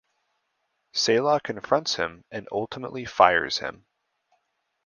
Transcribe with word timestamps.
Selah 0.95 1.39
confronts 1.39 1.93
him 1.93 2.25
and 2.31 2.47
ultimately 2.51 3.05
fires 3.05 3.59
him. 3.59 3.85